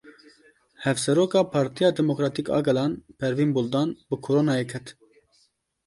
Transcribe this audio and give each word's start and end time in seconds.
Hevseroka 0.85 1.41
Partiya 1.53 1.89
Demokratîk 1.99 2.47
a 2.57 2.59
Gelan 2.67 2.91
Pervin 3.19 3.51
Buldan 3.55 3.89
bi 4.09 4.15
Coronayê 4.25 4.65
ket. 4.71 4.85